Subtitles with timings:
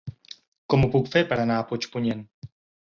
[0.73, 2.27] Com ho puc fer per anar a Puigpunyent?